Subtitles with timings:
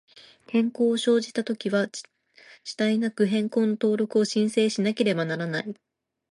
[0.47, 1.91] 変更を生じたときは、遅
[2.65, 5.75] 滞なく、変更の登録を申請しなければならない。